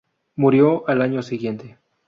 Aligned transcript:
Murió 0.35 0.89
al 0.89 1.03
año 1.03 1.21
siguiente. 1.21 1.77